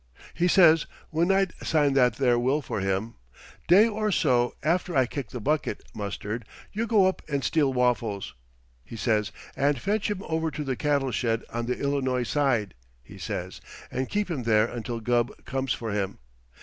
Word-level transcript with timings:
"He 0.33 0.47
says, 0.47 0.87
when 1.11 1.31
I'd 1.31 1.53
signed 1.61 1.95
that 1.95 2.15
there 2.15 2.39
will 2.39 2.63
for 2.63 2.79
him, 2.79 3.13
'Day 3.67 3.87
or 3.87 4.11
so 4.11 4.55
after 4.63 4.95
I 4.95 5.05
kick 5.05 5.29
the 5.29 5.39
bucket, 5.39 5.83
Mustard, 5.93 6.43
you 6.73 6.87
go 6.87 7.05
up 7.05 7.21
and 7.29 7.43
steal 7.43 7.71
Waffles,' 7.71 8.33
he 8.83 8.95
says, 8.95 9.31
'and 9.55 9.79
fetch 9.79 10.09
him 10.09 10.23
over 10.23 10.49
to 10.49 10.63
the 10.63 10.75
cattle 10.75 11.11
shed 11.11 11.43
on 11.53 11.67
the 11.67 11.75
Illinoy 11.77 12.23
side,' 12.23 12.73
he 13.03 13.19
says, 13.19 13.61
'and 13.91 14.09
keep 14.09 14.31
him 14.31 14.41
there 14.41 14.65
until 14.65 15.01
Gubb 15.01 15.45
comes 15.45 15.71
for 15.71 15.91
him. 15.91 16.17